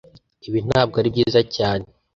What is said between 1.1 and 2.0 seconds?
byiza cyane